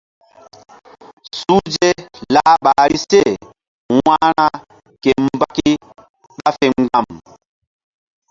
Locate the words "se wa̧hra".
3.09-4.45